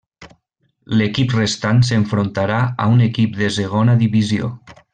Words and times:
L'equip 1.01 1.35
restant 1.35 1.83
s'enfrontarà 1.91 2.57
a 2.87 2.89
un 2.95 3.05
equip 3.09 3.39
de 3.43 3.51
Segona 3.59 3.97
Divisió. 4.03 4.51